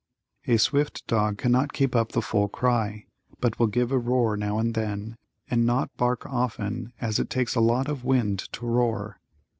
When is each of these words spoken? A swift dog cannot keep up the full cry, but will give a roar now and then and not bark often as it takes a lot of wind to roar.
A 0.47 0.57
swift 0.57 1.05
dog 1.05 1.37
cannot 1.37 1.73
keep 1.73 1.95
up 1.95 2.13
the 2.13 2.23
full 2.23 2.47
cry, 2.49 3.05
but 3.39 3.59
will 3.59 3.67
give 3.67 3.91
a 3.91 3.99
roar 3.99 4.35
now 4.35 4.57
and 4.57 4.73
then 4.73 5.15
and 5.47 5.63
not 5.63 5.95
bark 5.95 6.25
often 6.25 6.91
as 6.99 7.19
it 7.19 7.29
takes 7.29 7.53
a 7.53 7.61
lot 7.61 7.87
of 7.87 8.03
wind 8.03 8.39
to 8.53 8.65
roar. 8.65 9.19